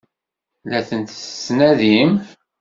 [0.69, 2.11] La ten-tettnadim?